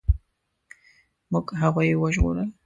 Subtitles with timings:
[1.31, 2.49] موږ هغوی وژغورل.